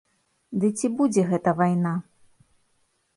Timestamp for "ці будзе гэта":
0.79-1.49